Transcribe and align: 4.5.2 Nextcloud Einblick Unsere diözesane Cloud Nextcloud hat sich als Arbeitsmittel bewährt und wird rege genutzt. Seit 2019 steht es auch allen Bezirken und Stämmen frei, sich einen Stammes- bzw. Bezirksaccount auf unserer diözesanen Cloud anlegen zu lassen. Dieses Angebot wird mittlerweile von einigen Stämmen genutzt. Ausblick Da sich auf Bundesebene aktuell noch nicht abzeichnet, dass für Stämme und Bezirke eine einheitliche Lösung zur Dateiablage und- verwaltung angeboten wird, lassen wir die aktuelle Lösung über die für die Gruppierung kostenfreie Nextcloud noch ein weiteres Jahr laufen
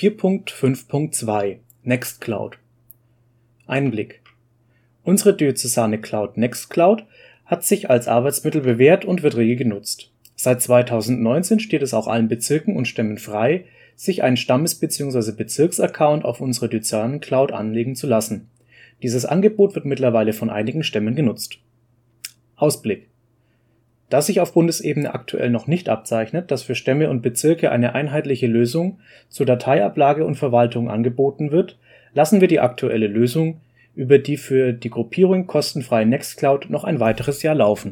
4.5.2 0.00 1.58
Nextcloud 1.82 2.56
Einblick 3.66 4.22
Unsere 5.04 5.36
diözesane 5.36 6.00
Cloud 6.00 6.38
Nextcloud 6.38 7.04
hat 7.44 7.66
sich 7.66 7.90
als 7.90 8.08
Arbeitsmittel 8.08 8.62
bewährt 8.62 9.04
und 9.04 9.22
wird 9.22 9.36
rege 9.36 9.56
genutzt. 9.56 10.10
Seit 10.36 10.62
2019 10.62 11.60
steht 11.60 11.82
es 11.82 11.92
auch 11.92 12.06
allen 12.06 12.28
Bezirken 12.28 12.76
und 12.76 12.88
Stämmen 12.88 13.18
frei, 13.18 13.66
sich 13.94 14.22
einen 14.22 14.38
Stammes- 14.38 14.74
bzw. 14.80 15.32
Bezirksaccount 15.32 16.24
auf 16.24 16.40
unserer 16.40 16.68
diözesanen 16.68 17.20
Cloud 17.20 17.52
anlegen 17.52 17.94
zu 17.94 18.06
lassen. 18.06 18.48
Dieses 19.02 19.26
Angebot 19.26 19.74
wird 19.74 19.84
mittlerweile 19.84 20.32
von 20.32 20.48
einigen 20.48 20.82
Stämmen 20.82 21.14
genutzt. 21.14 21.58
Ausblick 22.56 23.10
Da 24.10 24.20
sich 24.20 24.40
auf 24.40 24.52
Bundesebene 24.52 25.14
aktuell 25.14 25.50
noch 25.50 25.68
nicht 25.68 25.88
abzeichnet, 25.88 26.50
dass 26.50 26.64
für 26.64 26.74
Stämme 26.74 27.08
und 27.08 27.22
Bezirke 27.22 27.70
eine 27.70 27.94
einheitliche 27.94 28.48
Lösung 28.48 28.98
zur 29.28 29.46
Dateiablage 29.46 30.26
und- 30.26 30.34
verwaltung 30.36 30.90
angeboten 30.90 31.52
wird, 31.52 31.78
lassen 32.12 32.40
wir 32.40 32.48
die 32.48 32.60
aktuelle 32.60 33.06
Lösung 33.06 33.60
über 33.94 34.18
die 34.18 34.36
für 34.36 34.72
die 34.72 34.90
Gruppierung 34.90 35.46
kostenfreie 35.46 36.06
Nextcloud 36.06 36.70
noch 36.70 36.84
ein 36.84 37.00
weiteres 37.00 37.42
Jahr 37.42 37.54
laufen 37.54 37.88